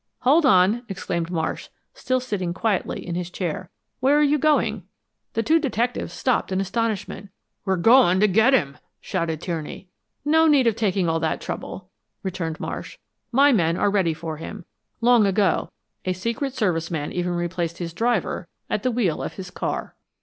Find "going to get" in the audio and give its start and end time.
7.75-8.51